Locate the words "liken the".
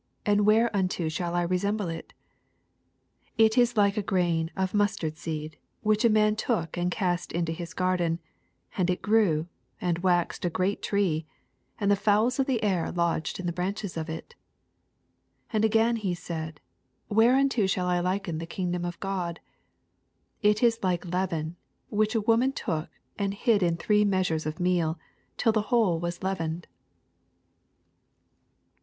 17.99-18.47